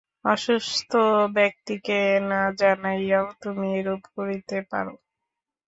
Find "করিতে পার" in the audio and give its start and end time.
4.15-4.85